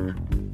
[0.00, 0.49] Mm-hmm.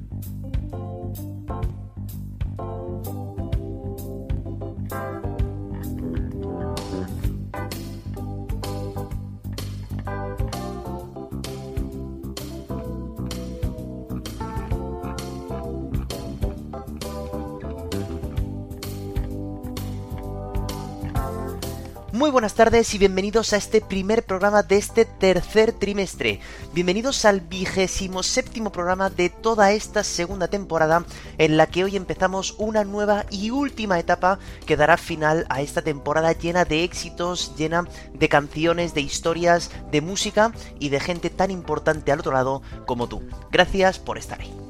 [22.26, 26.40] Muy buenas tardes y bienvenidos a este primer programa de este tercer trimestre.
[26.74, 31.04] Bienvenidos al vigésimo séptimo programa de toda esta segunda temporada
[31.38, 35.82] en la que hoy empezamos una nueva y última etapa que dará final a esta
[35.82, 40.50] temporada llena de éxitos, llena de canciones, de historias, de música
[40.80, 43.22] y de gente tan importante al otro lado como tú.
[43.52, 44.65] Gracias por estar ahí.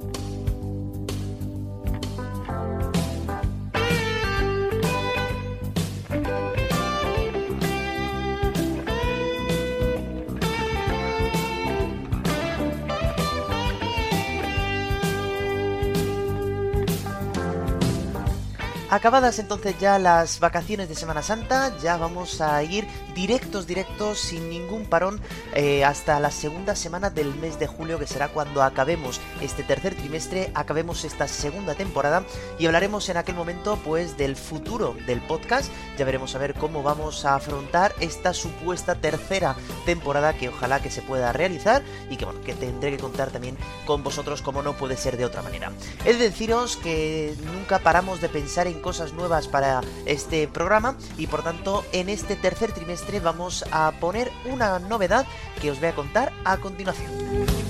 [18.89, 24.49] Acabadas entonces ya las vacaciones de Semana Santa, ya vamos a ir directos, directos, sin
[24.49, 25.21] ningún parón,
[25.55, 29.97] eh, hasta la segunda semana del mes de julio, que será cuando acabemos este tercer
[29.97, 32.25] trimestre, acabemos esta segunda temporada
[32.61, 35.69] y hablaremos en aquel momento pues del futuro del podcast.
[35.99, 40.93] Ya veremos a ver cómo vamos a afrontar esta supuesta tercera temporada que ojalá que
[40.93, 44.77] se pueda realizar y que bueno, que tendré que contar también con vosotros como no
[44.77, 45.73] puede ser de otra manera.
[46.05, 51.27] He de deciros que nunca paramos de pensar en cosas nuevas para este programa y
[51.27, 55.27] por tanto en este tercer trimestre vamos a poner una novedad
[55.61, 57.66] que os voy a contar a continuación.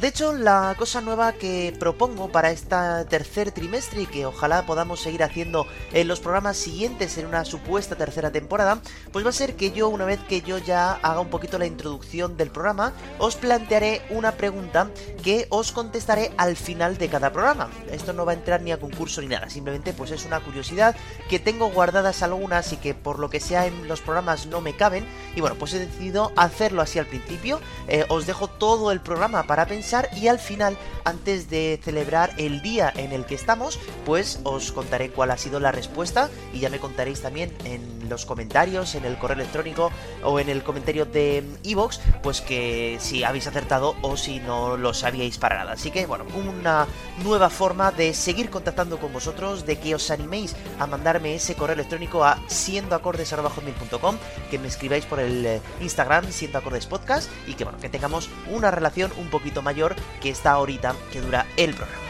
[0.00, 2.74] De hecho, la cosa nueva que propongo para este
[3.10, 7.96] tercer trimestre y que ojalá podamos seguir haciendo en los programas siguientes en una supuesta
[7.96, 8.80] tercera temporada,
[9.12, 11.66] pues va a ser que yo, una vez que yo ya haga un poquito la
[11.66, 14.88] introducción del programa, os plantearé una pregunta
[15.22, 17.68] que os contestaré al final de cada programa.
[17.92, 20.96] Esto no va a entrar ni a concurso ni nada, simplemente pues es una curiosidad
[21.28, 24.74] que tengo guardadas algunas y que por lo que sea en los programas no me
[24.74, 25.04] caben.
[25.36, 27.60] Y bueno, pues he decidido hacerlo así al principio.
[27.86, 32.62] Eh, os dejo todo el programa para pensar y al final, antes de celebrar el
[32.62, 36.70] día en el que estamos, pues os contaré cuál ha sido la respuesta y ya
[36.70, 39.90] me contaréis también en los comentarios, en el correo electrónico
[40.22, 44.94] o en el comentario de Evox, pues que si habéis acertado o si no lo
[44.94, 45.72] sabíais para nada.
[45.72, 46.86] Así que bueno, una
[47.24, 51.74] nueva forma de seguir contactando con vosotros, de que os animéis a mandarme ese correo
[51.74, 54.16] electrónico a siendoacordes.com,
[54.50, 58.28] que me escribáis por el eh, Instagram siendo acordes podcast y que bueno, que tengamos
[58.50, 59.79] una relación un poquito mayor
[60.20, 62.09] que esta horita que dura el programa.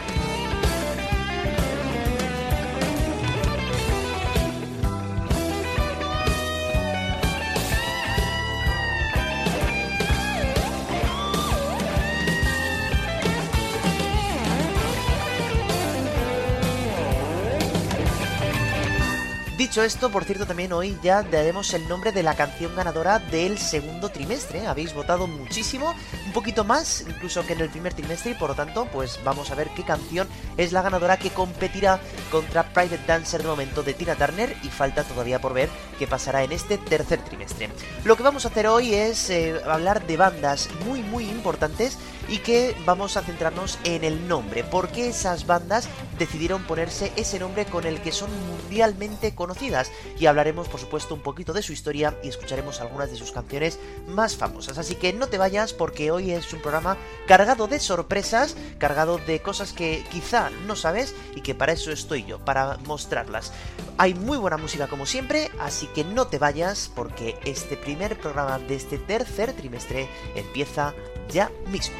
[19.71, 23.57] Dicho esto, por cierto, también hoy ya daremos el nombre de la canción ganadora del
[23.57, 24.67] segundo trimestre.
[24.67, 25.95] Habéis votado muchísimo,
[26.27, 29.53] un poquito más incluso que en el primer trimestre y por lo tanto, pues vamos
[29.53, 30.27] a ver qué canción
[30.57, 32.01] es la ganadora que competirá
[32.33, 35.69] contra Private Dancer de momento de Tina Turner y falta todavía por ver
[36.01, 37.71] qué pasará en este tercer trimestre.
[38.03, 41.97] Lo que vamos a hacer hoy es eh, hablar de bandas muy muy importantes
[42.31, 44.63] y que vamos a centrarnos en el nombre.
[44.63, 49.91] ¿Por qué esas bandas decidieron ponerse ese nombre con el que son mundialmente conocidas?
[50.19, 53.79] Y hablaremos, por supuesto, un poquito de su historia y escucharemos algunas de sus canciones
[54.07, 54.79] más famosas.
[54.79, 56.97] Así que no te vayas porque hoy es un programa
[57.27, 62.25] cargado de sorpresas, cargado de cosas que quizá no sabes y que para eso estoy
[62.25, 63.53] yo, para mostrarlas.
[63.99, 68.59] Hay muy buena música como siempre, así que no te vayas porque este primer programa
[68.59, 70.95] de este tercer trimestre empieza
[71.33, 71.97] ya mismo.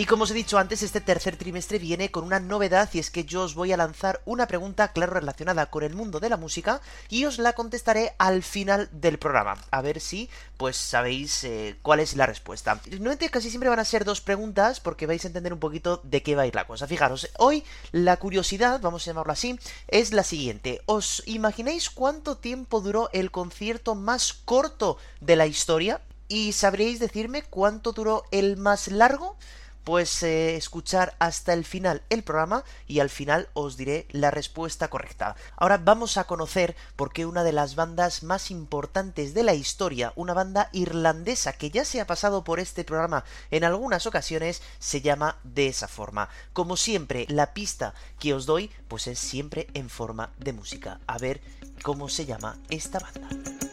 [0.00, 3.10] Y como os he dicho antes, este tercer trimestre viene con una novedad y es
[3.10, 6.38] que yo os voy a lanzar una pregunta, claro, relacionada con el mundo de la
[6.38, 6.80] música
[7.10, 9.58] y os la contestaré al final del programa.
[9.70, 12.80] A ver si, pues, sabéis eh, cuál es la respuesta.
[12.90, 16.22] Normalmente casi siempre van a ser dos preguntas porque vais a entender un poquito de
[16.22, 16.86] qué va a ir la cosa.
[16.86, 17.62] Fijaros, hoy
[17.92, 20.80] la curiosidad, vamos a llamarlo así, es la siguiente.
[20.86, 26.00] ¿Os imagináis cuánto tiempo duró el concierto más corto de la historia?
[26.26, 29.36] ¿Y sabréis decirme cuánto duró el más largo?
[29.84, 34.88] Pues eh, escuchar hasta el final el programa y al final os diré la respuesta
[34.88, 35.36] correcta.
[35.56, 40.12] Ahora vamos a conocer por qué una de las bandas más importantes de la historia,
[40.16, 45.00] una banda irlandesa que ya se ha pasado por este programa en algunas ocasiones, se
[45.00, 46.28] llama de esa forma.
[46.52, 51.00] Como siempre, la pista que os doy pues es siempre en forma de música.
[51.06, 51.40] A ver
[51.82, 53.69] cómo se llama esta banda.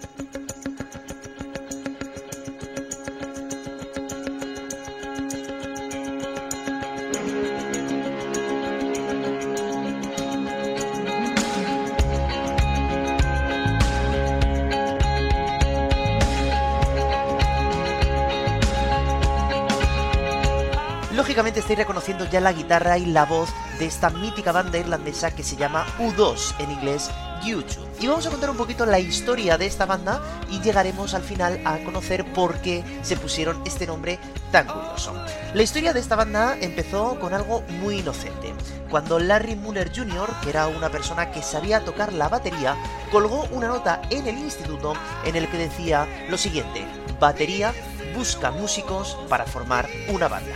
[21.38, 25.44] Lógicamente estáis reconociendo ya la guitarra y la voz de esta mítica banda irlandesa que
[25.44, 27.12] se llama U2, en inglés
[27.44, 27.78] U2.
[28.00, 30.20] Y vamos a contar un poquito la historia de esta banda
[30.50, 34.18] y llegaremos al final a conocer por qué se pusieron este nombre
[34.52, 35.14] tan curioso.
[35.54, 38.56] La historia de esta banda empezó con algo muy inocente.
[38.90, 42.76] Cuando Larry Muller Jr., que era una persona que sabía tocar la batería,
[43.12, 46.84] colgó una nota en el instituto en el que decía lo siguiente,
[47.20, 47.76] batería
[48.18, 50.56] busca músicos para formar una banda.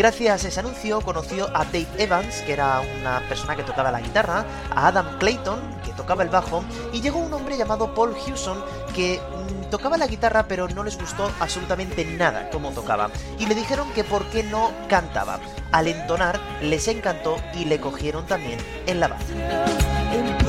[0.00, 4.00] Gracias a ese anuncio conoció a Dave Evans, que era una persona que tocaba la
[4.00, 8.64] guitarra, a Adam Clayton, que tocaba el bajo, y llegó un hombre llamado Paul Hewson,
[8.94, 9.20] que
[9.70, 14.04] tocaba la guitarra pero no les gustó absolutamente nada cómo tocaba, y le dijeron que
[14.04, 15.40] por qué no cantaba.
[15.72, 20.39] Al entonar les encantó y le cogieron también en la banda.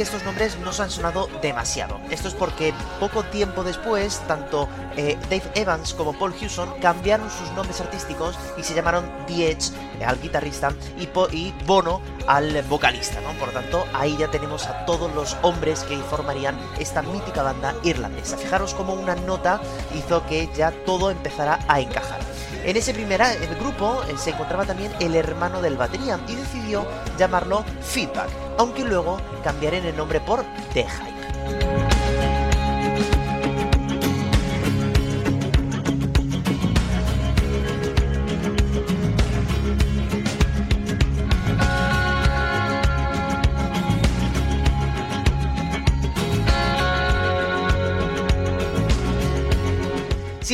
[0.00, 2.00] Estos nombres no se han sonado demasiado.
[2.10, 7.50] Esto es porque poco tiempo después, tanto eh, Dave Evans como Paul Hewson cambiaron sus
[7.52, 9.56] nombres artísticos y se llamaron The
[10.04, 13.32] al guitarrista y, y Bono al vocalista, ¿no?
[13.38, 18.36] Por tanto, ahí ya tenemos a todos los hombres que formarían esta mítica banda irlandesa.
[18.36, 19.60] Fijaros cómo una nota
[19.94, 22.20] hizo que ya todo empezara a encajar.
[22.64, 23.20] En ese primer
[23.58, 26.86] grupo eh, se encontraba también el hermano del batería y decidió
[27.18, 28.28] llamarlo Feedback,
[28.58, 30.86] aunque luego cambiarían el nombre por The.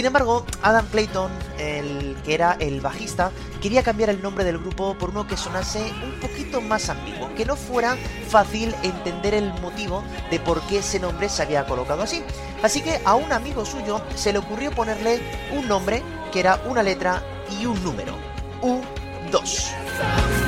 [0.07, 4.97] Sin embargo, Adam Clayton, el que era el bajista, quería cambiar el nombre del grupo
[4.97, 7.97] por uno que sonase un poquito más ambiguo, que no fuera
[8.29, 12.23] fácil entender el motivo de por qué ese nombre se había colocado así.
[12.63, 15.21] Así que a un amigo suyo se le ocurrió ponerle
[15.53, 17.25] un nombre que era una letra
[17.61, 18.15] y un número,
[18.63, 20.46] U2.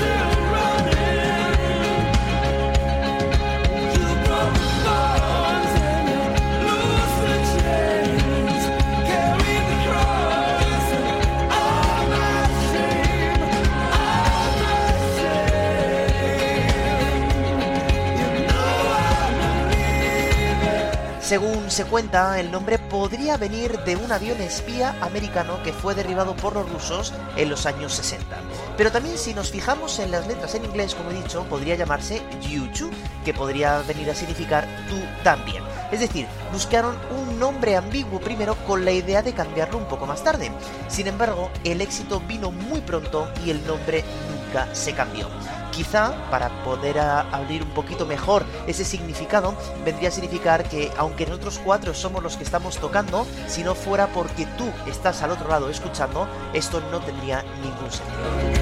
[21.29, 26.35] Según se cuenta, el nombre podría venir de un avión espía americano que fue derribado
[26.35, 28.35] por los rusos en los años 60.
[28.79, 32.23] Pero también si nos fijamos en las letras en inglés, como he dicho, podría llamarse
[32.41, 32.89] Yuchu,
[33.27, 35.63] que podría venir a significar tú también.
[35.93, 40.25] Es decir, buscaron un nombre ambiguo primero con la idea de cambiarlo un poco más
[40.25, 40.51] tarde.
[40.89, 45.29] Sin embargo, el éxito vino muy pronto y el nombre nunca se cambió.
[45.71, 51.61] Quizá para poder abrir un poquito mejor ese significado, vendría a significar que aunque nosotros
[51.65, 55.71] cuatro somos los que estamos tocando, si no fuera porque tú estás al otro lado
[55.71, 58.58] escuchando, esto no tendría ningún sentido.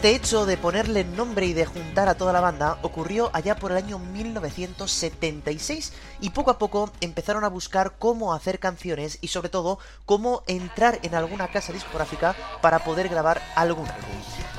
[0.00, 3.70] Este hecho de ponerle nombre y de juntar a toda la banda ocurrió allá por
[3.70, 5.92] el año 1976
[6.22, 11.00] y poco a poco empezaron a buscar cómo hacer canciones y sobre todo cómo entrar
[11.02, 14.08] en alguna casa discográfica para poder grabar algún álbum.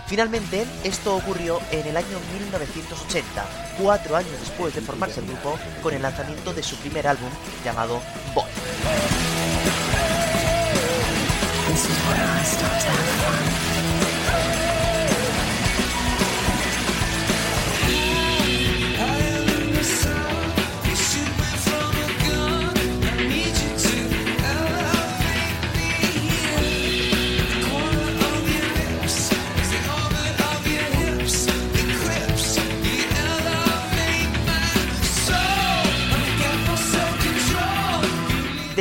[0.05, 3.43] Finalmente, esto ocurrió en el año 1980,
[3.81, 7.31] cuatro años después de formarse el grupo, con el lanzamiento de su primer álbum
[7.65, 8.00] llamado
[8.36, 8.45] Boy.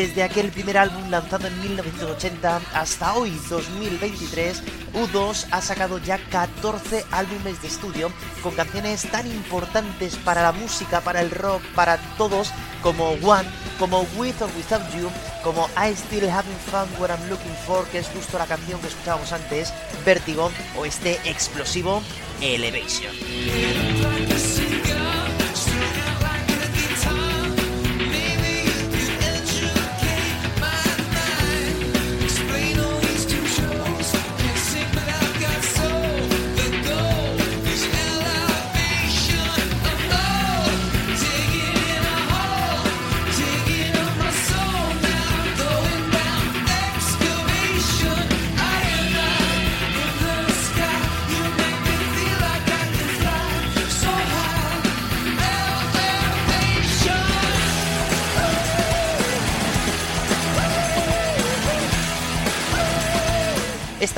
[0.00, 4.62] Desde aquel primer álbum lanzado en 1980 hasta hoy, 2023,
[4.94, 8.10] U2 ha sacado ya 14 álbumes de estudio
[8.42, 12.50] con canciones tan importantes para la música, para el rock, para todos,
[12.82, 13.46] como One,
[13.78, 15.10] como With or Without You,
[15.44, 18.88] como I Still Having Fun What I'm Looking For, que es justo la canción que
[18.88, 19.70] escuchábamos antes,
[20.06, 22.02] Vertigo, o este explosivo
[22.40, 23.12] Elevation.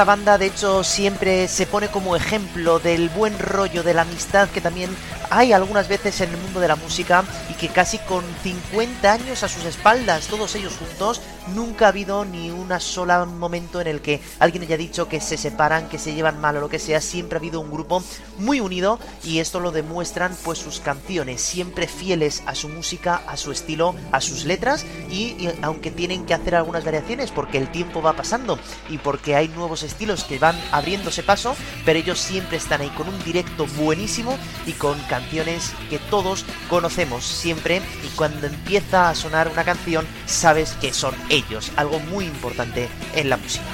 [0.05, 4.61] Banda de hecho siempre se pone como ejemplo del buen rollo, de la amistad que
[4.61, 4.91] también
[5.31, 9.43] hay algunas veces en el mundo de la música y que casi con 50 años
[9.43, 11.23] a sus espaldas, todos ellos juntos,
[11.55, 15.39] nunca ha habido ni una sola momento en el que alguien haya dicho que se
[15.39, 18.03] separan, que se llevan mal o lo que sea, siempre ha habido un grupo
[18.39, 23.39] muy unido y esto lo demuestran pues sus canciones, siempre fieles a su música, a
[23.39, 28.03] su estilo, a sus letras y, aunque tienen que hacer algunas variaciones porque el tiempo
[28.03, 28.59] va pasando
[28.91, 33.09] y porque hay nuevos estilos que van abriéndose paso, pero ellos siempre están ahí con
[33.09, 39.49] un directo buenísimo y con canciones que todos conocemos siempre y cuando empieza a sonar
[39.49, 43.65] una canción sabes que son ellos, algo muy importante en la música.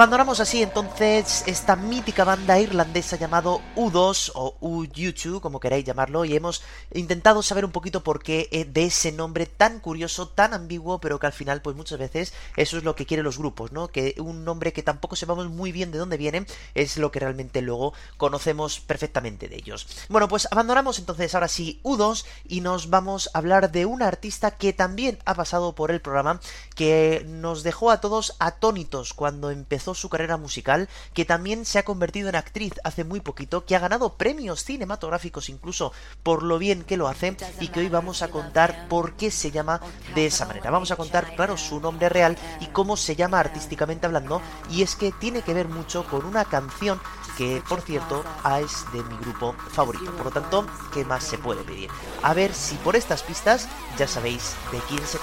[0.00, 6.34] Abandonamos así entonces esta mítica banda irlandesa llamado U2 o U2, como queráis llamarlo, y
[6.34, 11.02] hemos intentado saber un poquito por qué eh, de ese nombre tan curioso, tan ambiguo,
[11.02, 13.88] pero que al final, pues muchas veces eso es lo que quieren los grupos, ¿no?
[13.88, 17.60] Que un nombre que tampoco sepamos muy bien de dónde viene es lo que realmente
[17.60, 19.86] luego conocemos perfectamente de ellos.
[20.08, 24.52] Bueno, pues abandonamos entonces ahora sí U2 y nos vamos a hablar de una artista
[24.52, 26.40] que también ha pasado por el programa,
[26.74, 31.84] que nos dejó a todos atónitos cuando empezó su carrera musical, que también se ha
[31.84, 35.92] convertido en actriz hace muy poquito, que ha ganado premios cinematográficos incluso
[36.22, 39.50] por lo bien que lo hace y que hoy vamos a contar por qué se
[39.50, 39.80] llama
[40.14, 40.70] de esa manera.
[40.70, 44.96] Vamos a contar, claro, su nombre real y cómo se llama artísticamente hablando y es
[44.96, 47.00] que tiene que ver mucho con una canción
[47.36, 48.24] que por cierto
[48.60, 50.12] es de mi grupo favorito.
[50.16, 51.90] Por lo tanto, ¿qué más se puede pedir?
[52.22, 55.18] A ver si por estas pistas ya sabéis de quién se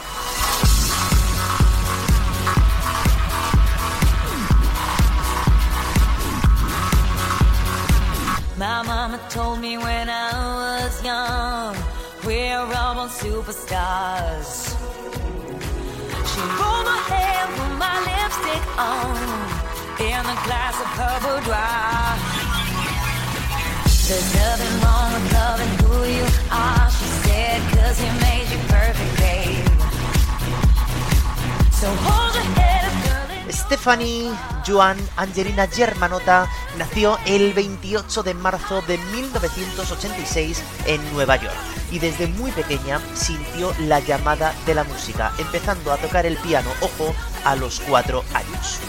[13.47, 14.75] superstars.
[16.29, 19.15] She rolled my hair, put my lipstick on,
[19.99, 22.17] in a glass of purple dry.
[24.07, 29.13] There's nothing wrong with loving who you are, she said, cause he made you perfect,
[29.17, 29.65] babe.
[31.71, 32.76] So hold your head.
[33.67, 34.31] Stephanie
[34.65, 41.53] Joan Angelina Germanota nació el 28 de marzo de 1986 en Nueva York.
[41.91, 46.69] y desde muy pequeña sintió la llamada de la música, empezando a tocar el piano,
[46.81, 47.13] ojo,
[47.45, 48.79] a los cuatro años.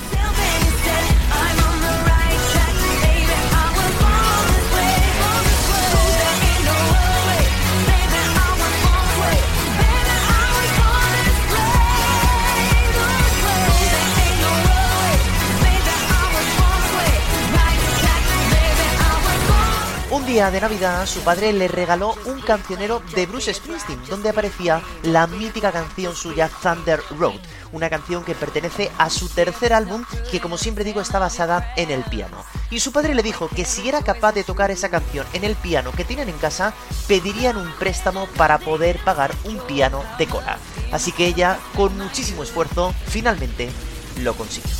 [20.28, 25.26] Día de Navidad, su padre le regaló un cancionero de Bruce Springsteen, donde aparecía la
[25.26, 27.40] mítica canción suya Thunder Road,
[27.72, 31.90] una canción que pertenece a su tercer álbum, que como siempre digo está basada en
[31.90, 32.44] el piano.
[32.70, 35.56] Y su padre le dijo que si era capaz de tocar esa canción en el
[35.56, 36.74] piano que tienen en casa,
[37.06, 40.58] pedirían un préstamo para poder pagar un piano de cola.
[40.92, 43.70] Así que ella, con muchísimo esfuerzo, finalmente
[44.18, 44.70] lo consiguió.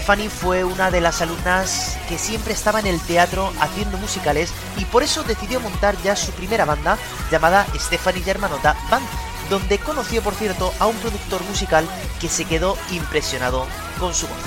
[0.00, 4.86] Stephanie fue una de las alumnas que siempre estaba en el teatro haciendo musicales y
[4.86, 6.96] por eso decidió montar ya su primera banda
[7.30, 9.04] llamada Stephanie Germanota Band,
[9.50, 11.86] donde conoció por cierto a un productor musical
[12.18, 13.66] que se quedó impresionado
[13.98, 14.38] con su voz.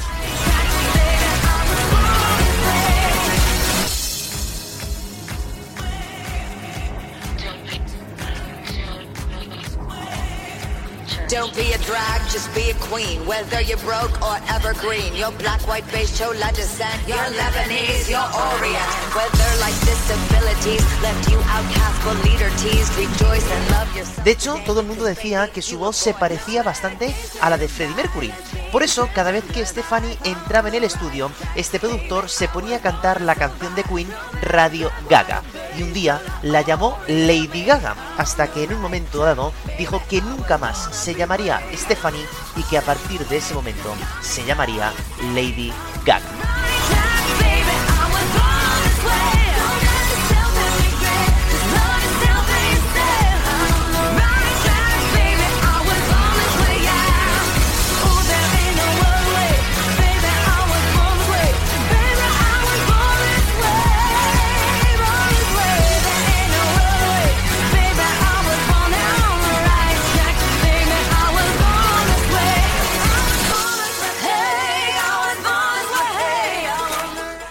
[11.56, 13.24] Be a drag, just be a queen.
[13.28, 18.90] Whether you're broke or evergreen, your black, white, beige, chola descent, you're Lebanese, you're Orient.
[19.14, 24.24] Whether like disabilities left you outcast but leader teased, rejoice and love yourself.
[24.24, 27.68] De hecho, todo el mundo decía que su voz se parecía bastante a la de
[27.68, 28.34] Freddie Mercury.
[28.72, 32.82] Por eso, cada vez que Stephanie entraba en el estudio, este productor se ponía a
[32.82, 34.10] cantar la canción de Queen
[34.42, 35.44] Radio Gaga.
[35.78, 40.22] Y un día la llamó Lady Gaga, hasta que en un momento dado dijo que
[40.22, 41.43] nunca más se llamaría
[41.74, 42.26] Stephanie
[42.56, 44.94] y que a partir de ese momento se llamaría
[45.34, 45.74] Lady
[46.06, 46.63] Gaga.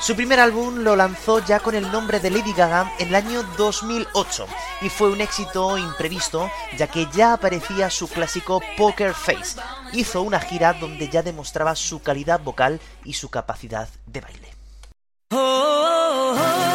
[0.02, 3.44] Su primer álbum lo lanzó ya con el nombre de Lady Gaga en el año
[3.56, 4.46] 2008
[4.80, 9.60] y fue un éxito imprevisto ya que ya aparecía su clásico Poker Face.
[9.92, 14.48] Hizo una gira donde ya demostraba su calidad vocal y su capacidad de baile.
[15.30, 16.71] Oh, oh, oh,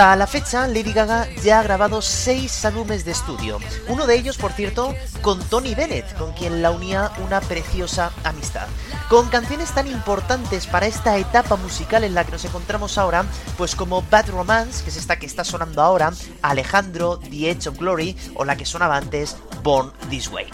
[0.00, 3.58] Hasta la fecha, Lady Gaga ya ha grabado seis álbumes de estudio.
[3.86, 8.66] Uno de ellos, por cierto, con Tony Bennett, con quien la unía una preciosa amistad.
[9.10, 13.26] Con canciones tan importantes para esta etapa musical en la que nos encontramos ahora,
[13.58, 17.76] pues como Bad Romance, que es esta que está sonando ahora, Alejandro, The Edge of
[17.76, 20.46] Glory, o la que sonaba antes, Born This Way.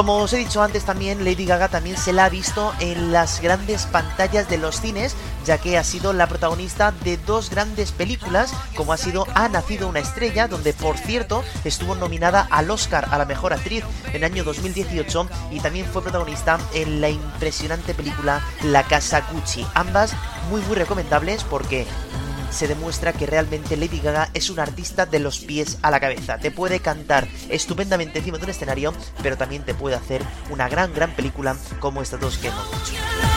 [0.00, 3.42] Como os he dicho antes también, Lady Gaga también se la ha visto en las
[3.42, 8.50] grandes pantallas de los cines, ya que ha sido la protagonista de dos grandes películas,
[8.76, 13.18] como ha sido Ha nacido una estrella, donde por cierto estuvo nominada al Oscar a
[13.18, 18.42] la mejor actriz en el año 2018 y también fue protagonista en la impresionante película
[18.62, 19.66] La Casa Gucci.
[19.74, 20.14] Ambas
[20.48, 21.86] muy muy recomendables porque
[22.50, 26.38] se demuestra que realmente Lady Gaga es una artista de los pies a la cabeza.
[26.38, 30.92] Te puede cantar estupendamente encima de un escenario, pero también te puede hacer una gran,
[30.92, 33.29] gran película como estas dos que hemos.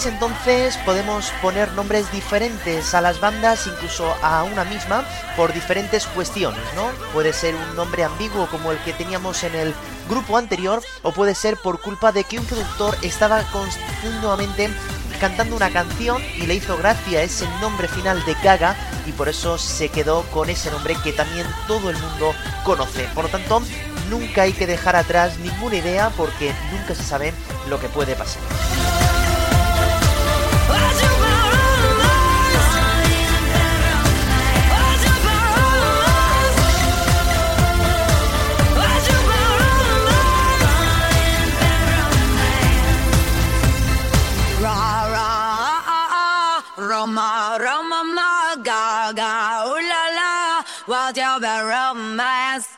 [0.00, 5.04] Veis entonces podemos poner nombres diferentes a las bandas, incluso a una misma,
[5.36, 6.88] por diferentes cuestiones, ¿no?
[7.12, 9.74] Puede ser un nombre ambiguo como el que teníamos en el
[10.08, 14.70] grupo anterior, o puede ser por culpa de que un productor estaba continuamente
[15.20, 18.74] cantando una canción y le hizo gracia ese nombre final de Gaga
[19.06, 22.32] y por eso se quedó con ese nombre que también todo el mundo
[22.64, 23.06] conoce.
[23.14, 23.60] Por lo tanto,
[24.08, 27.34] nunca hay que dejar atrás ninguna idea porque nunca se sabe
[27.68, 28.40] lo que puede pasar.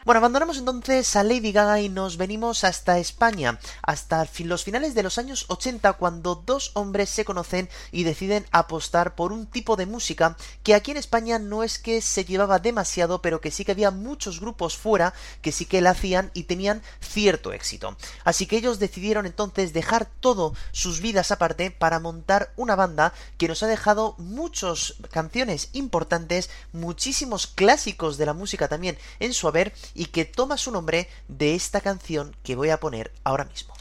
[0.04, 5.04] Bueno, abandonamos entonces a Lady Gaga y nos venimos hasta España, hasta los finales de
[5.04, 9.86] los años 80, cuando dos hombres se conocen y deciden apostar por un tipo de
[9.86, 13.70] música que aquí en España no es que se llevaba demasiado, pero que sí que
[13.70, 17.96] había muchos grupos fuera que sí que la hacían y tenían cierto éxito.
[18.24, 23.46] Así que ellos decidieron entonces dejar todo sus vidas aparte para montar una banda que
[23.46, 29.72] nos ha dejado muchas canciones importantes, muchísimos clásicos de la música también en su haber
[30.06, 33.74] que toma su nombre de esta canción que voy a poner ahora mismo.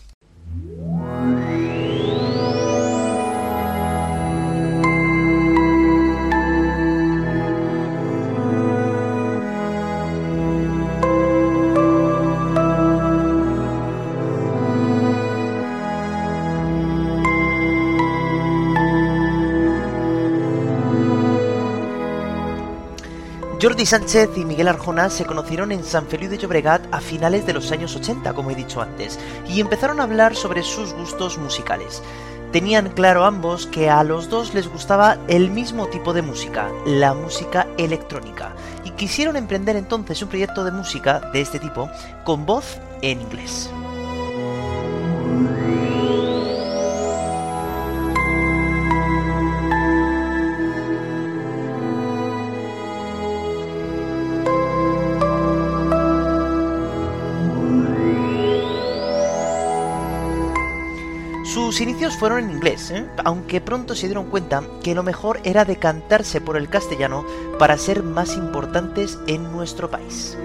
[23.62, 27.54] Jordi Sánchez y Miguel Arjona se conocieron en San Feliu de Llobregat a finales de
[27.54, 32.02] los años 80, como he dicho antes, y empezaron a hablar sobre sus gustos musicales.
[32.52, 37.14] Tenían claro ambos que a los dos les gustaba el mismo tipo de música, la
[37.14, 41.88] música electrónica, y quisieron emprender entonces un proyecto de música de este tipo
[42.24, 43.70] con voz en inglés.
[61.82, 63.08] Sus inicios fueron en inglés, ¿eh?
[63.26, 67.26] aunque pronto se dieron cuenta que lo mejor era decantarse por el castellano
[67.58, 70.38] para ser más importantes en nuestro país.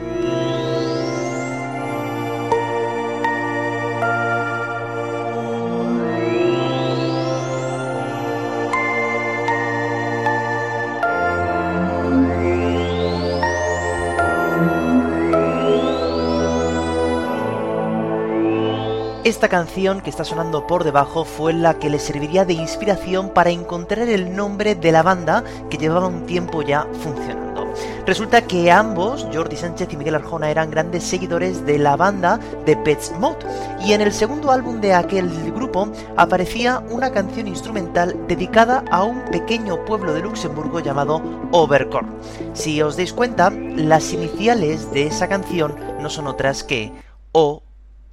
[19.26, 23.50] Esta canción que está sonando por debajo fue la que le serviría de inspiración para
[23.50, 27.74] encontrar el nombre de la banda que llevaba un tiempo ya funcionando.
[28.06, 32.76] Resulta que ambos, Jordi Sánchez y Miguel Arjona, eran grandes seguidores de la banda de
[32.76, 33.44] Pets Mode,
[33.84, 39.24] y en el segundo álbum de aquel grupo aparecía una canción instrumental dedicada a un
[39.24, 42.14] pequeño pueblo de Luxemburgo llamado Overkorn.
[42.52, 46.92] Si os dais cuenta, las iniciales de esa canción no son otras que
[47.32, 47.64] O,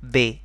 [0.02, 0.42] B,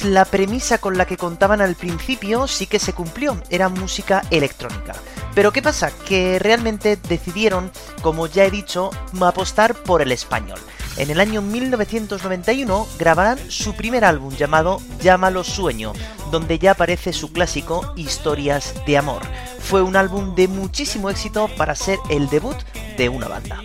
[0.00, 4.94] La premisa con la que contaban al principio sí que se cumplió, era música electrónica.
[5.34, 5.90] Pero ¿qué pasa?
[5.90, 10.58] Que realmente decidieron, como ya he dicho, apostar por el español.
[10.96, 15.92] En el año 1991 grabarán su primer álbum llamado Llámalo Sueño,
[16.30, 19.22] donde ya aparece su clásico Historias de Amor.
[19.60, 22.56] Fue un álbum de muchísimo éxito para ser el debut
[22.96, 23.60] de una banda.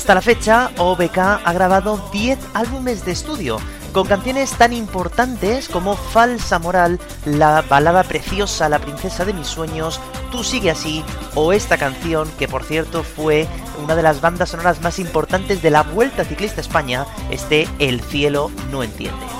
[0.00, 3.58] Hasta la fecha, OBK ha grabado 10 álbumes de estudio,
[3.92, 10.00] con canciones tan importantes como Falsa Moral, la balada preciosa La princesa de mis sueños,
[10.32, 13.46] Tú sigue así, o esta canción, que por cierto fue
[13.84, 18.50] una de las bandas sonoras más importantes de la Vuelta Ciclista España, este El cielo
[18.70, 19.39] no entiende.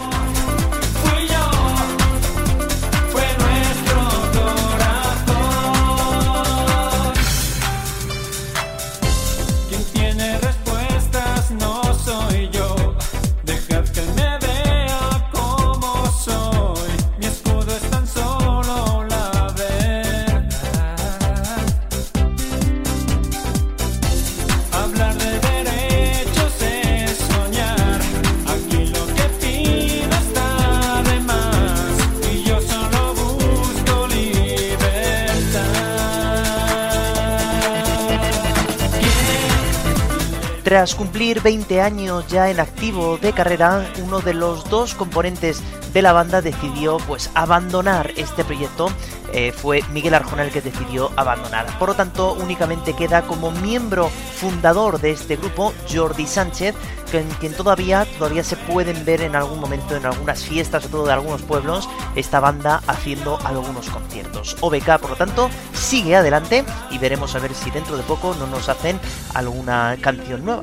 [40.71, 45.61] Tras cumplir 20 años ya en activo de carrera, uno de los dos componentes
[45.93, 48.87] de la banda decidió pues abandonar este proyecto.
[49.33, 51.67] Eh, fue Miguel Arjona el que decidió abandonar.
[51.79, 56.75] Por lo tanto, únicamente queda como miembro fundador de este grupo Jordi Sánchez,
[57.13, 61.07] en quien todavía, todavía se pueden ver en algún momento en algunas fiestas, sobre todo
[61.07, 64.57] de algunos pueblos, esta banda haciendo algunos conciertos.
[64.61, 68.47] OBK, por lo tanto, sigue adelante y veremos a ver si dentro de poco no
[68.47, 68.99] nos hacen
[69.35, 70.63] alguna canción nueva.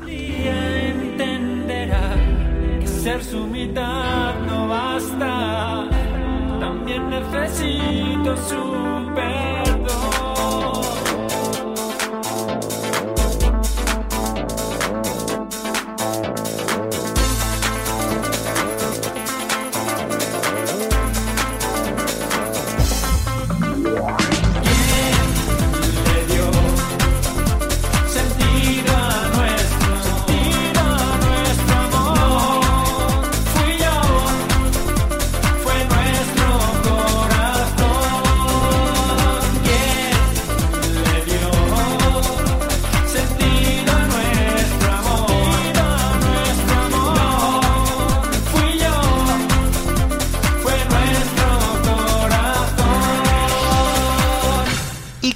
[6.88, 9.67] También necesito su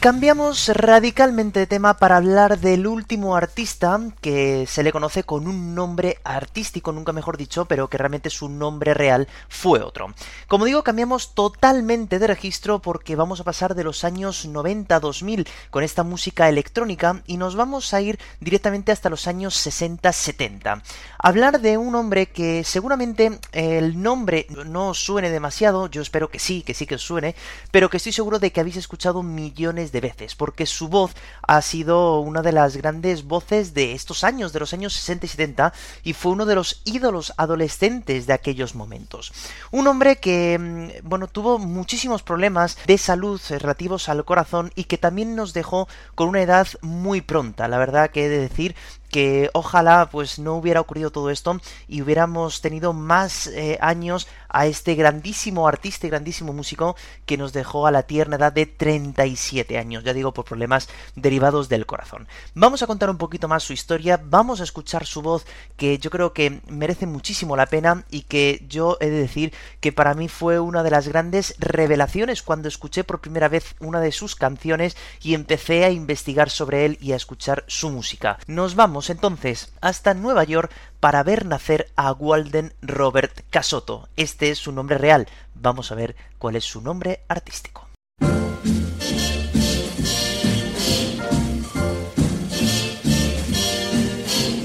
[0.02, 5.76] cambiamos radicalmente de tema para hablar del último artista que se le conoce con un
[5.76, 10.12] nombre artístico, nunca mejor dicho, pero que realmente su nombre real fue otro.
[10.48, 15.84] Como digo, cambiamos totalmente de registro porque vamos a pasar de los años 90-2000 con
[15.84, 20.82] esta música electrónica y nos vamos a ir directamente hasta los años 60-70.
[21.16, 26.62] Hablar de un hombre que seguramente el nombre no suene demasiado, yo espero que sí,
[26.62, 27.36] que sí que os suene,
[27.70, 31.12] pero que estoy seguro de que habéis escuchado millones de veces, porque su voz
[31.46, 35.28] ha sido una de las grandes voces de estos años, de los años 60 y
[35.28, 39.32] 70, y fue uno de los ídolos adolescentes de aquellos momentos.
[39.70, 44.98] Un hombre que, mm, bueno, tuvo muchísimos problemas de salud relativos al corazón y que
[44.98, 47.68] también nos dejó con una edad muy pronta.
[47.68, 48.74] La verdad que he de decir
[49.12, 54.66] que ojalá pues no hubiera ocurrido todo esto y hubiéramos tenido más eh, años a
[54.66, 56.96] este grandísimo artista y grandísimo músico
[57.26, 61.68] que nos dejó a la tierna edad de 37 años, ya digo por problemas derivados
[61.68, 62.26] del corazón.
[62.54, 65.44] Vamos a contar un poquito más su historia, vamos a escuchar su voz
[65.76, 69.92] que yo creo que merece muchísimo la pena y que yo he de decir que
[69.92, 74.12] para mí fue una de las grandes revelaciones cuando escuché por primera vez una de
[74.12, 78.38] sus canciones y empecé a investigar sobre él y a escuchar su música.
[78.46, 84.08] Nos vamos entonces hasta Nueva York para ver nacer a Walden Robert Casotto.
[84.16, 85.28] Este es su nombre real.
[85.54, 87.88] Vamos a ver cuál es su nombre artístico.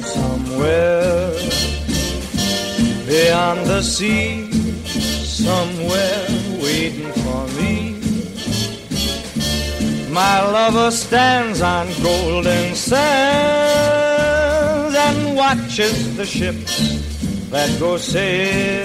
[0.03, 1.33] Somewhere
[3.05, 4.49] beyond the sea,
[5.23, 6.27] somewhere
[6.61, 7.97] waiting for me.
[10.11, 14.06] My lover stands on golden sand.
[15.47, 16.75] Watches the ships
[17.49, 18.83] that go sailing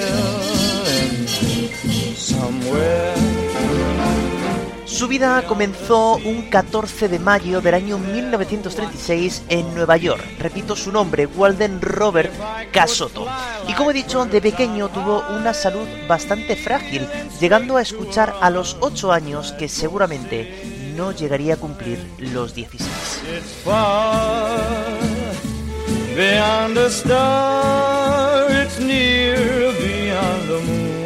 [2.15, 3.15] somewhere.
[4.85, 10.23] Su vida comenzó un 14 de mayo del año 1936 en Nueva York.
[10.39, 12.33] Repito su nombre, Walden Robert
[12.71, 13.27] Casotto.
[13.67, 17.09] Y como he dicho, de pequeño tuvo una salud bastante frágil,
[17.41, 22.89] llegando a escuchar a los 8 años que seguramente no llegaría a cumplir los 16.
[26.15, 31.02] Beyond a star, it's near beyond the moon.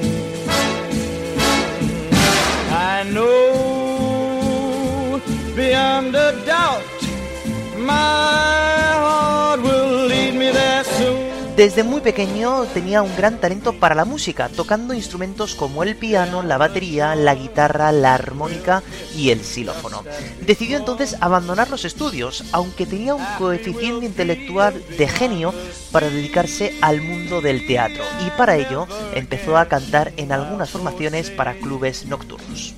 [11.66, 16.44] Desde muy pequeño tenía un gran talento para la música, tocando instrumentos como el piano,
[16.44, 18.85] la batería, la guitarra, la armónica
[19.16, 20.05] y el xilófono.
[20.42, 25.52] Decidió entonces abandonar los estudios, aunque tenía un coeficiente intelectual de genio
[25.90, 31.31] para dedicarse al mundo del teatro, y para ello empezó a cantar en algunas formaciones
[31.31, 32.76] para clubes nocturnos.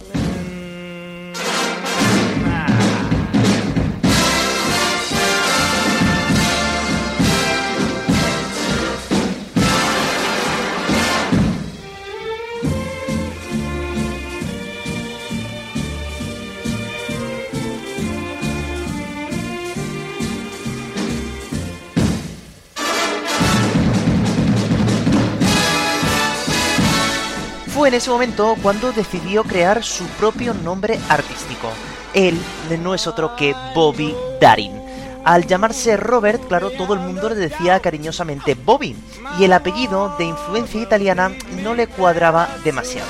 [27.88, 31.70] En ese momento cuando decidió crear su propio nombre artístico.
[32.12, 32.38] Él
[32.82, 34.78] no es otro que Bobby Darin.
[35.24, 38.94] Al llamarse Robert, claro, todo el mundo le decía cariñosamente Bobby,
[39.38, 43.08] y el apellido de influencia italiana no le cuadraba demasiado.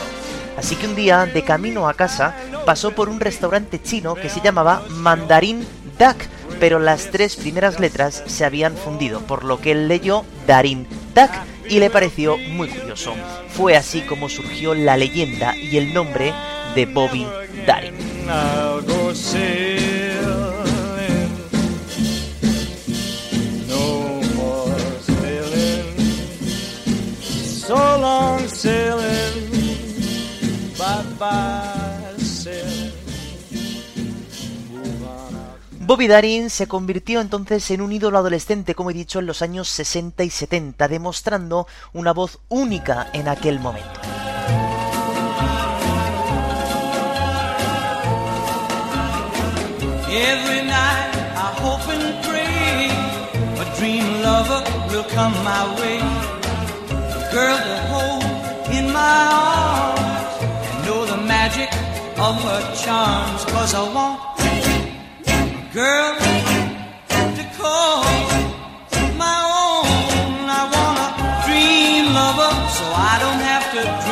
[0.56, 4.40] Así que un día, de camino a casa, pasó por un restaurante chino que se
[4.40, 5.66] llamaba Mandarin
[5.98, 6.16] Duck,
[6.60, 10.86] pero las tres primeras letras se habían fundido, por lo que él leyó Darin
[11.16, 11.30] Duck
[11.68, 13.14] y le pareció muy curioso.
[13.50, 16.32] Fue así como surgió la leyenda y el nombre
[16.74, 17.26] de Bobby
[17.66, 17.94] Darin.
[35.88, 39.70] Bobby Darin se convirtió entonces en un ídolo adolescente, como he dicho, en los años
[39.70, 43.98] 60 y 70, demostrando una voz única en aquel momento.
[50.10, 52.90] Every night I hope and pray
[53.58, 55.98] a dream lover will come my way.
[72.78, 74.07] So I don't have to.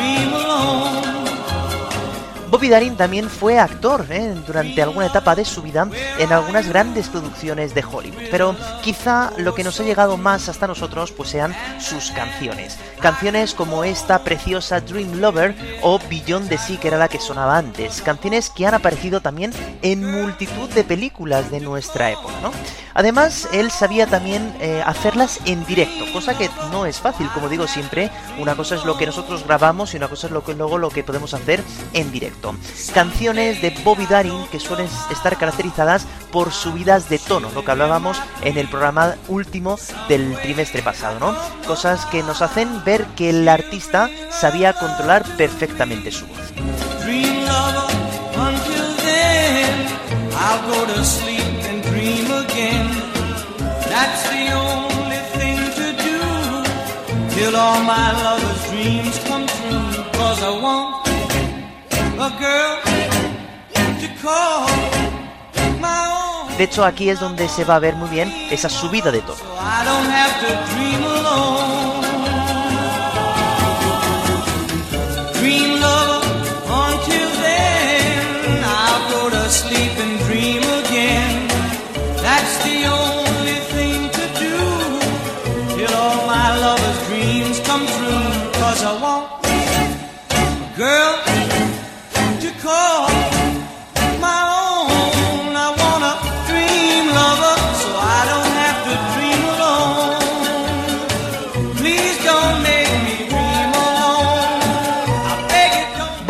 [2.57, 4.33] Bobby Darin también fue actor ¿eh?
[4.47, 9.53] durante alguna etapa de su vida en algunas grandes producciones de Hollywood, pero quizá lo
[9.53, 12.79] que nos ha llegado más hasta nosotros pues sean sus canciones.
[12.99, 15.53] Canciones como esta preciosa Dream Lover
[15.83, 19.53] o Beyond the Sea que era la que sonaba antes, canciones que han aparecido también
[19.83, 22.51] en multitud de películas de nuestra época, ¿no?
[22.97, 27.67] Además, él sabía también eh, hacerlas en directo, cosa que no es fácil, como digo
[27.67, 30.79] siempre, una cosa es lo que nosotros grabamos y una cosa es lo que luego
[30.79, 32.55] lo que podemos hacer en directo.
[32.93, 38.21] Canciones de Bobby Darin que suelen estar caracterizadas por subidas de tono, lo que hablábamos
[38.43, 39.77] en el programa último
[40.07, 41.35] del trimestre pasado, ¿no?
[41.67, 46.53] Cosas que nos hacen ver que el artista sabía controlar perfectamente su voz.
[57.37, 60.03] Till all my lover's dreams come true.
[60.13, 61.06] Cause I want
[66.57, 69.37] De hecho, aquí es donde se va a ver muy bien esa subida de tono.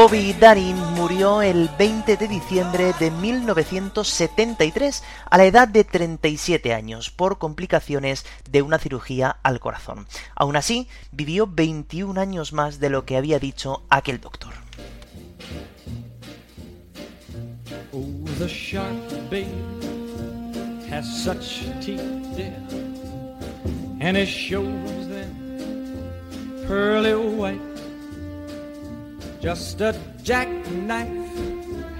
[0.07, 7.09] Bobby Darin murió el 20 de diciembre de 1973 a la edad de 37 años
[7.11, 10.07] por complicaciones de una cirugía al corazón.
[10.33, 14.53] Aún así, vivió 21 años más de lo que había dicho aquel doctor.
[17.91, 18.27] Oh,
[29.39, 31.07] Just a jackknife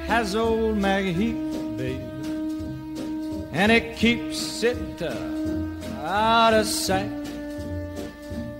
[0.07, 2.01] has old Maggie Heath, babe,
[3.53, 5.13] and it keeps it uh,
[6.03, 7.11] out of sight.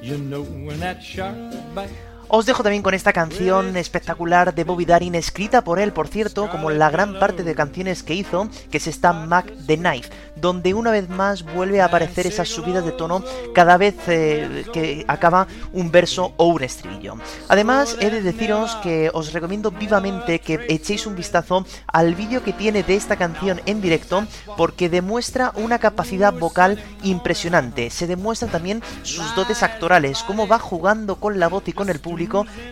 [0.02, 1.36] You know when that shark
[1.74, 2.07] bites.
[2.30, 6.50] Os dejo también con esta canción espectacular de Bobby Darin, escrita por él, por cierto,
[6.50, 10.74] como la gran parte de canciones que hizo, que es esta Mac the Knife, donde
[10.74, 13.24] una vez más vuelve a aparecer esas subidas de tono
[13.56, 17.16] cada vez eh, que acaba un verso o un estribillo.
[17.48, 22.52] Además, he de deciros que os recomiendo vivamente que echéis un vistazo al vídeo que
[22.52, 27.90] tiene de esta canción en directo, porque demuestra una capacidad vocal impresionante.
[27.90, 32.02] Se demuestran también sus dotes actorales, cómo va jugando con la voz y con el
[32.02, 32.17] público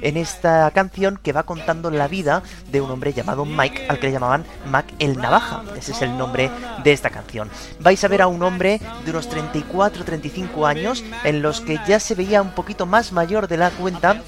[0.01, 2.41] en esta canción que va contando la vida
[2.71, 5.63] de un hombre llamado Mike, al que le llamaban Mac el Navaja.
[5.77, 6.49] Ese es el nombre
[6.83, 7.49] de esta canción.
[7.79, 12.15] Vais a ver a un hombre de unos 34-35 años, en los que ya se
[12.15, 14.21] veía un poquito más mayor de la cuenta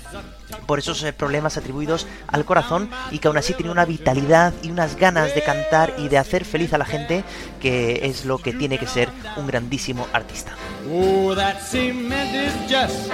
[0.65, 4.72] por esos eh, problemas atribuidos al corazón y que aún así tiene una vitalidad y
[4.72, 7.24] unas ganas de cantar y de hacer feliz a la gente
[7.59, 10.53] que es lo que tiene que ser un grandísimo artista.
[10.89, 13.09] Oh, that cement is just,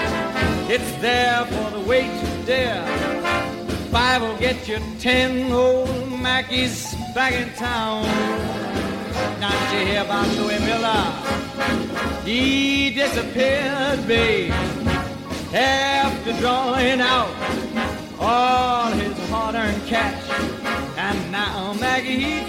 [0.69, 2.85] it's there for the weight to dare.
[3.89, 8.03] Five will get you ten old Mackies back in town.
[9.39, 11.11] Now did you hear about Louis Miller?
[12.23, 14.51] He disappeared, babe,
[15.53, 17.33] after drawing out
[18.19, 20.23] all his hard-earned cash.
[20.97, 22.45] And now Maggie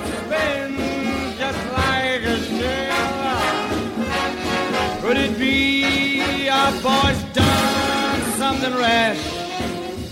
[6.65, 9.19] be our boy's done something rash?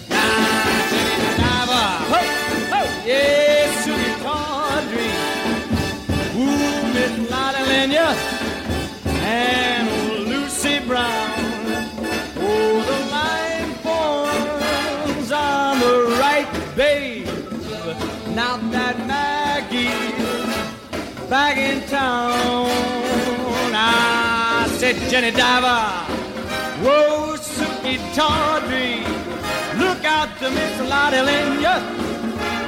[0.09, 2.21] Now, Jenny Diver, ho,
[2.73, 5.11] ho, yes, Susie Tawdry,
[6.37, 8.09] ooh, Miss Lottie Lenya,
[9.23, 11.31] and old Lucy Brown.
[12.39, 17.27] Oh, the line forms on the right, babe.
[18.35, 19.91] Now that Maggie's
[21.29, 22.71] back in town.
[23.75, 26.22] I said, Jenny Diver,
[29.79, 30.81] look out to Miss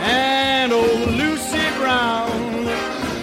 [0.04, 2.66] and Lucy Brown.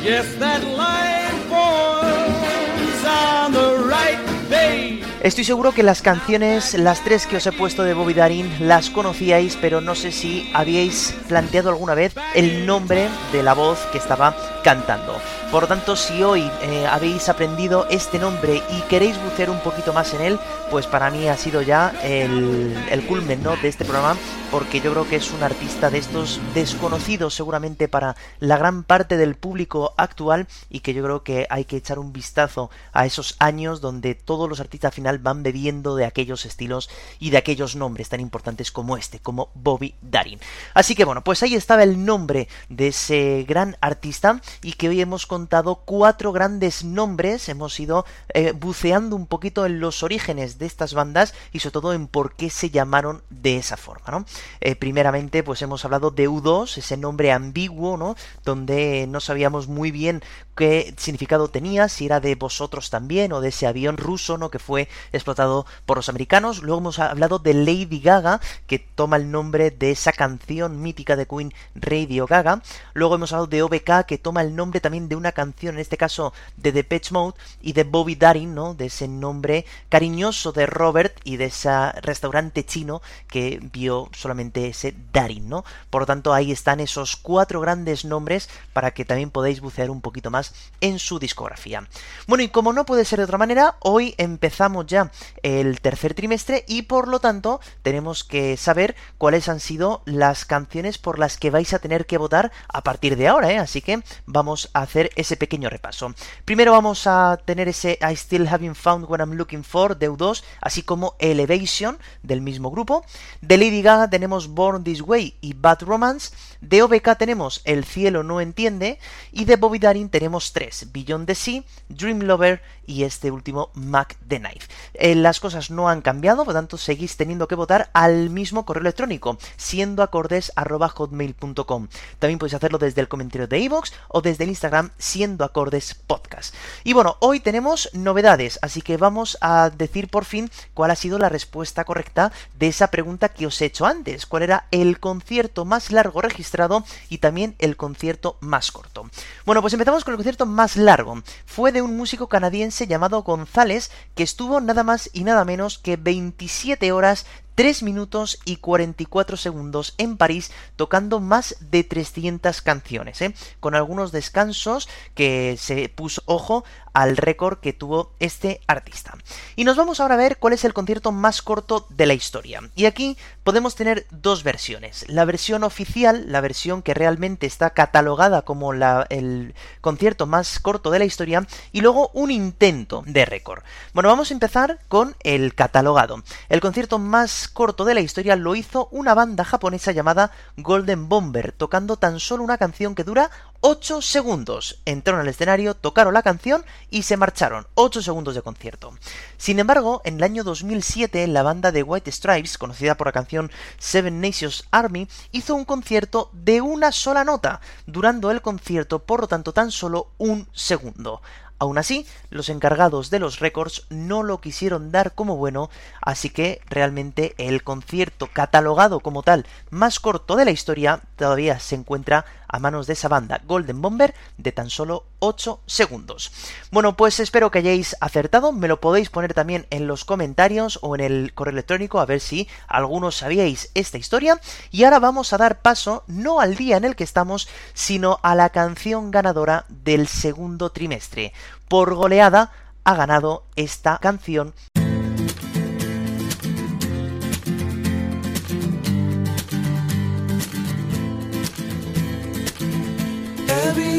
[0.03, 4.19] Yes, that line forms on the right,
[4.49, 5.03] babe.
[5.21, 8.89] Estoy seguro que las canciones, las tres que os he puesto de Bobby Darin, las
[8.89, 13.99] conocíais, pero no sé si habíais planteado alguna vez el nombre de la voz que
[13.99, 15.15] estaba cantando.
[15.51, 19.91] Por lo tanto, si hoy eh, habéis aprendido este nombre y queréis bucear un poquito
[19.91, 20.39] más en él,
[20.69, 23.57] pues para mí ha sido ya el, culmen ¿no?
[23.57, 24.17] de este programa,
[24.49, 29.17] porque yo creo que es un artista de estos desconocidos seguramente para la gran parte
[29.17, 33.35] del público actual y que yo creo que hay que echar un vistazo a esos
[33.39, 36.89] años donde todos los artistas al final van bebiendo de aquellos estilos
[37.19, 40.39] y de aquellos nombres tan importantes como este, como Bobby Darin.
[40.73, 45.01] Así que bueno, pues ahí estaba el nombre de ese gran artista y que hoy
[45.01, 45.40] hemos contado
[45.85, 51.33] cuatro grandes nombres, hemos ido eh, buceando un poquito en los orígenes de estas bandas
[51.51, 54.25] y sobre todo en por qué se llamaron de esa forma, ¿no?
[54.59, 58.15] Eh, primeramente, pues hemos hablado de U2, ese nombre ambiguo, ¿no?
[58.43, 60.21] Donde no sabíamos muy bien
[60.61, 64.51] qué significado tenía, si era de vosotros también o de ese avión ruso, ¿no?
[64.51, 66.61] Que fue explotado por los americanos.
[66.61, 71.25] Luego hemos hablado de Lady Gaga, que toma el nombre de esa canción mítica de
[71.25, 72.61] Queen, Radio Gaga.
[72.93, 75.97] Luego hemos hablado de OBK, que toma el nombre también de una canción, en este
[75.97, 78.75] caso de Pitch Mode, y de Bobby Darin, ¿no?
[78.75, 84.93] De ese nombre cariñoso de Robert y de ese restaurante chino que vio solamente ese
[85.11, 85.65] Darin, ¿no?
[85.89, 90.01] Por lo tanto, ahí están esos cuatro grandes nombres para que también podáis bucear un
[90.01, 90.50] poquito más
[90.81, 91.87] en su discografía.
[92.27, 95.11] Bueno, y como no puede ser de otra manera, hoy empezamos ya
[95.43, 100.97] el tercer trimestre y por lo tanto tenemos que saber cuáles han sido las canciones
[100.97, 103.57] por las que vais a tener que votar a partir de ahora, ¿eh?
[103.57, 106.13] Así que vamos a hacer ese pequeño repaso.
[106.45, 110.43] Primero vamos a tener ese I Still Haven't Found What I'm Looking For de U2,
[110.61, 113.05] así como Elevation del mismo grupo.
[113.41, 116.33] De Lady Gaga tenemos Born This Way y Bad Romance.
[116.61, 118.99] De OBK tenemos El Cielo No Entiende.
[119.31, 122.61] Y de Bobby Darin tenemos tres, Beyond the Sea, Dream Lover
[122.91, 124.67] y este último Mac the Knife.
[124.93, 128.81] Eh, las cosas no han cambiado, por tanto seguís teniendo que votar al mismo correo
[128.81, 131.87] electrónico, siendo acordes hotmail.com.
[132.19, 136.53] También podéis hacerlo desde el comentario de iVoox o desde el Instagram siendo acordes podcast.
[136.83, 141.17] Y bueno, hoy tenemos novedades, así que vamos a decir por fin cuál ha sido
[141.17, 144.25] la respuesta correcta de esa pregunta que os he hecho antes.
[144.25, 149.09] ¿Cuál era el concierto más largo registrado y también el concierto más corto?
[149.45, 151.21] Bueno, pues empezamos con el concierto más largo.
[151.45, 155.97] Fue de un músico canadiense llamado González que estuvo nada más y nada menos que
[155.97, 157.25] 27 horas
[157.55, 163.35] 3 minutos y 44 segundos en París tocando más de 300 canciones, ¿eh?
[163.59, 166.63] con algunos descansos que se puso ojo
[166.93, 169.13] al récord que tuvo este artista.
[169.55, 172.61] Y nos vamos ahora a ver cuál es el concierto más corto de la historia.
[172.75, 175.05] Y aquí podemos tener dos versiones.
[175.07, 180.99] La versión oficial, la versión que realmente está catalogada como el concierto más corto de
[180.99, 183.63] la historia, y luego un intento de récord.
[183.93, 186.23] Bueno, vamos a empezar con el catalogado.
[186.49, 191.51] El concierto más corto de la historia lo hizo una banda japonesa llamada Golden Bomber,
[191.51, 193.29] tocando tan solo una canción que dura
[193.63, 194.81] 8 segundos.
[194.85, 197.67] Entraron al escenario, tocaron la canción y se marcharon.
[197.75, 198.93] 8 segundos de concierto.
[199.37, 203.51] Sin embargo, en el año 2007, la banda de White Stripes, conocida por la canción
[203.77, 209.27] Seven Nations Army, hizo un concierto de una sola nota, durando el concierto, por lo
[209.27, 211.21] tanto, tan solo un segundo.
[211.61, 215.69] Aún así, los encargados de los récords no lo quisieron dar como bueno,
[216.01, 221.75] así que realmente el concierto catalogado como tal más corto de la historia todavía se
[221.75, 226.31] encuentra a manos de esa banda Golden Bomber de tan solo 8 segundos.
[226.71, 230.95] Bueno, pues espero que hayáis acertado, me lo podéis poner también en los comentarios o
[230.95, 234.39] en el correo electrónico a ver si algunos sabíais esta historia.
[234.69, 238.35] Y ahora vamos a dar paso no al día en el que estamos, sino a
[238.35, 241.33] la canción ganadora del segundo trimestre.
[241.67, 242.51] Por goleada
[242.83, 244.53] ha ganado esta canción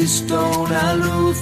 [0.03, 1.37] visto una luz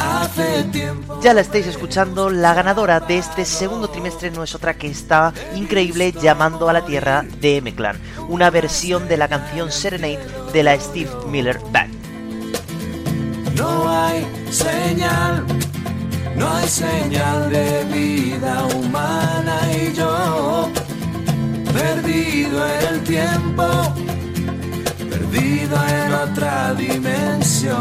[0.00, 1.20] hace tiempo.
[1.20, 5.34] Ya la estáis escuchando, la ganadora de este segundo trimestre no es otra que esta
[5.54, 8.00] increíble Llamando a la Tierra de M-Clan,
[8.30, 10.18] una versión de la canción Serenade
[10.50, 11.92] de la Steve Miller Band.
[13.54, 15.44] No hay señal,
[16.36, 20.70] no hay señal de vida humana y yo,
[21.74, 23.64] perdido en el tiempo,
[25.18, 27.78] perdido en otra dimensión.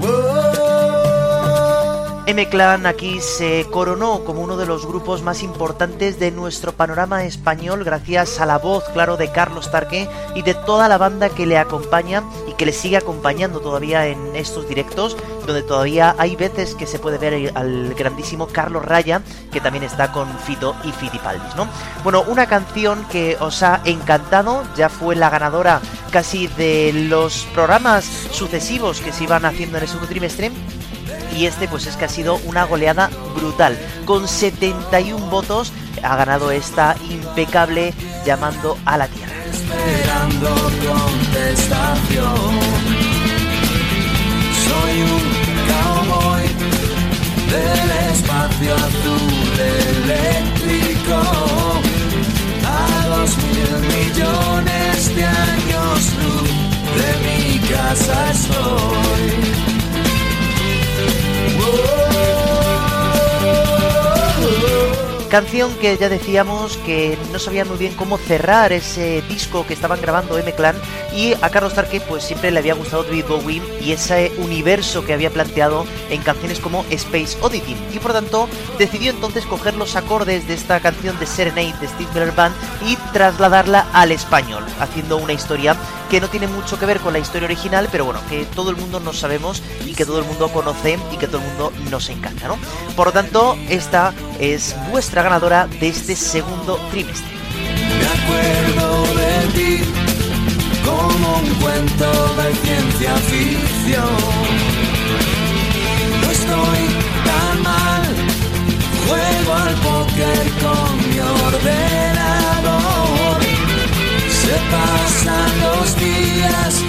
[0.00, 0.79] Whoa.
[2.30, 7.82] M-Clan aquí se coronó como uno de los grupos más importantes de nuestro panorama español
[7.82, 11.58] gracias a la voz, claro, de Carlos Tarque y de toda la banda que le
[11.58, 16.86] acompaña y que le sigue acompañando todavía en estos directos, donde todavía hay veces que
[16.86, 21.66] se puede ver al grandísimo Carlos Raya, que también está con Fito y Fitipaldis, ¿no?
[22.04, 25.80] Bueno, una canción que os ha encantado, ya fue la ganadora
[26.12, 30.52] casi de los programas sucesivos que se iban haciendo en el segundo trimestre
[31.36, 33.78] y este pues es que ha sido una goleada brutal.
[34.04, 35.72] Con 71 votos
[36.02, 39.32] ha ganado esta impecable llamando a la tierra.
[39.50, 40.50] esperando.
[65.30, 70.00] Canción que ya decíamos que no sabía muy bien cómo cerrar ese disco que estaban
[70.00, 70.74] grabando M-Clan
[71.14, 75.12] y a Carlos Tarque pues siempre le había gustado David Bowie y ese universo que
[75.12, 77.76] había planteado en canciones como Space Oddity.
[77.94, 82.10] Y por tanto decidió entonces coger los acordes de esta canción de Serenade de Steve
[82.12, 85.76] Miller Band y trasladarla al español, haciendo una historia
[86.10, 88.76] que no tiene mucho que ver con la historia original, pero bueno, que todo el
[88.76, 92.08] mundo nos sabemos y que todo el mundo conoce y que todo el mundo nos
[92.08, 92.58] encanta, ¿no?
[92.96, 97.30] Por lo tanto, esta es vuestra ganadora de este segundo trimestre.
[98.00, 99.84] Me acuerdo de ti
[100.84, 104.16] como un cuento de ciencia ficción.
[106.22, 106.80] No estoy
[107.24, 108.02] tan mal,
[109.06, 112.09] juego al póker con mi ordenador.
[114.50, 116.82] Se pasan los días,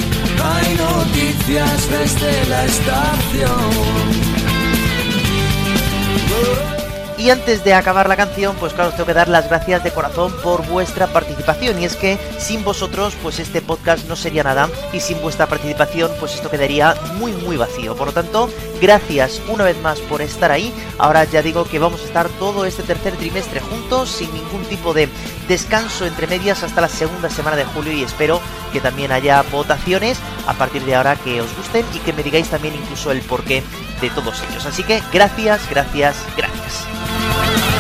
[0.44, 4.12] hay noticias desde la estación.
[7.22, 9.92] Y antes de acabar la canción, pues claro, os tengo que dar las gracias de
[9.92, 11.80] corazón por vuestra participación.
[11.80, 14.68] Y es que sin vosotros, pues este podcast no sería nada.
[14.92, 17.96] Y sin vuestra participación, pues esto quedaría muy, muy vacío.
[17.96, 18.50] Por lo tanto,
[18.82, 20.74] gracias una vez más por estar ahí.
[20.98, 24.92] Ahora ya digo que vamos a estar todo este tercer trimestre juntos, sin ningún tipo
[24.92, 25.08] de
[25.48, 27.94] descanso entre medias hasta la segunda semana de julio.
[27.94, 28.42] Y espero
[28.74, 30.18] que también haya votaciones
[30.48, 33.62] a partir de ahora que os gusten y que me digáis también incluso el porqué
[34.02, 34.66] de todos ellos.
[34.66, 37.11] Así que gracias, gracias, gracias.
[37.42, 37.71] Y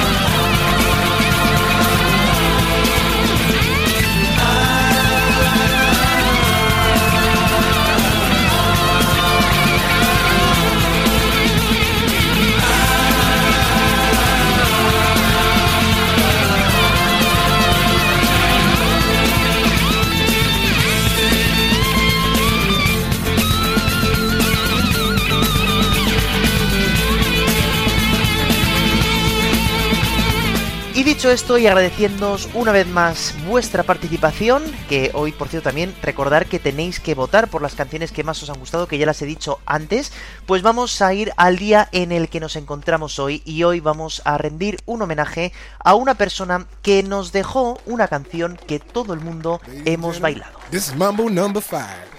[31.22, 36.48] dicho esto y agradeciéndoos una vez más vuestra participación, que hoy por cierto también recordar
[36.48, 39.22] que tenéis que votar por las canciones que más os han gustado, que ya las
[39.22, 40.12] he dicho antes,
[40.48, 44.24] pues vamos a ir al día en el que nos encontramos hoy y hoy vamos
[44.26, 49.20] a rendir un homenaje a una persona que nos dejó una canción que todo el
[49.20, 50.58] mundo hemos bailado.
[50.72, 52.11] This is Mambo number five.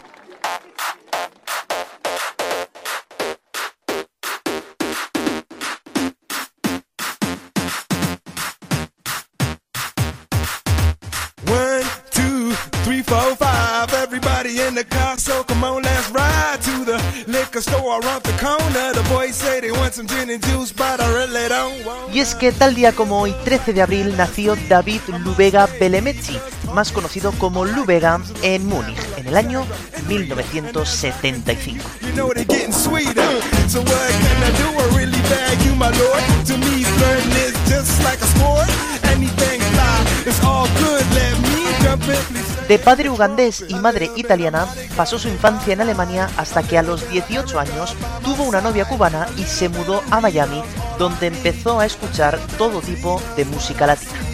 [14.82, 18.92] The car, so come on, let's ride to the liquor store around the corner.
[18.92, 22.14] The boys say they want some gin and juice, but I really don't want.
[22.14, 26.38] Y es que tal día como hoy, 13 de abril, nació David Lubega Belemezzi,
[26.74, 29.64] más conocido como Lubega, en Múnich, en el año
[30.08, 31.84] 1975.
[32.02, 33.40] You know they're getting sweeter.
[33.68, 34.68] So what can I do?
[34.78, 36.22] I really bag you, my lord.
[36.46, 38.68] To me, flirting is just like a sport.
[39.04, 41.04] Anything fly, it's all good.
[41.14, 42.51] Let me jump in, please.
[42.72, 44.66] De padre ugandés y madre italiana,
[44.96, 47.94] pasó su infancia en Alemania hasta que a los 18 años
[48.24, 50.62] tuvo una novia cubana y se mudó a Miami,
[50.98, 54.31] donde empezó a escuchar todo tipo de música latina.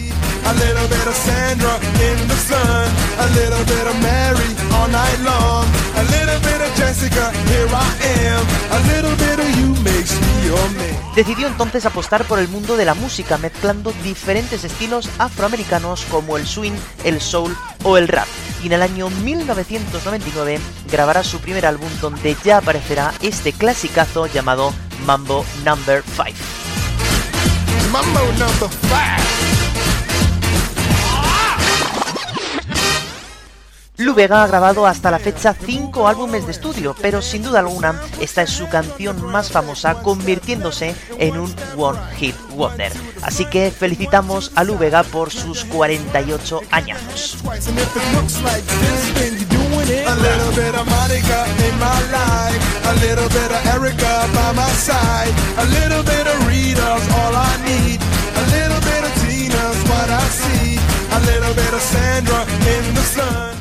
[0.49, 1.75] A little bit of Sandra
[2.09, 2.89] in the sun.
[3.19, 5.65] A little bit of Mary all night long.
[5.95, 7.89] A little bit of Jessica, here I
[8.25, 8.43] am.
[8.71, 10.97] A little bit of you makes me your man.
[11.13, 16.47] Decidió entonces apostar por el mundo de la música, mezclando diferentes estilos afroamericanos como el
[16.47, 16.73] swing,
[17.03, 18.27] el soul o el rap.
[18.63, 20.59] Y en el año 1999
[20.91, 24.73] grabará su primer álbum donde ya aparecerá este clasicazo llamado
[25.05, 26.59] Mambo Number 5.
[27.91, 29.38] Mambo number five.
[33.99, 38.43] Lubega ha grabado hasta la fecha 5 álbumes de estudio, pero sin duda alguna esta
[38.43, 42.93] es su canción más famosa, convirtiéndose en un One Hit Wonder.
[43.21, 47.37] Así que felicitamos a Lubega por sus 48 añazos.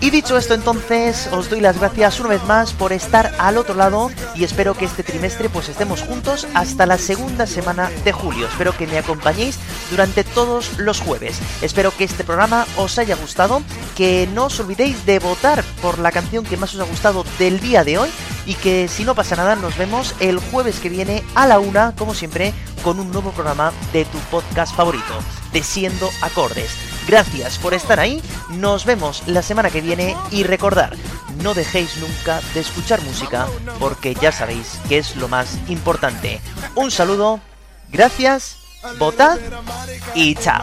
[0.00, 3.74] Y dicho esto entonces, os doy las gracias una vez más por estar al otro
[3.74, 8.46] lado y espero que este trimestre pues estemos juntos hasta la segunda semana de julio.
[8.46, 9.58] Espero que me acompañéis
[9.90, 11.38] durante todos los jueves.
[11.60, 13.62] Espero que este programa os haya gustado,
[13.96, 17.60] que no os olvidéis de votar por la canción que más os ha gustado del
[17.60, 18.08] día de hoy
[18.46, 21.94] y que si no pasa nada nos vemos el jueves que viene a la una,
[21.96, 25.18] como siempre, con un nuevo programa de tu podcast favorito,
[25.52, 26.70] de Siendo Acordes.
[27.06, 30.96] Gracias por estar ahí, nos vemos la semana que viene y recordar,
[31.42, 33.46] no dejéis nunca de escuchar música
[33.78, 36.40] porque ya sabéis que es lo más importante.
[36.74, 37.40] Un saludo,
[37.90, 38.58] gracias
[38.98, 39.38] votad
[40.14, 40.62] y chao.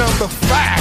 [0.00, 0.79] Number five.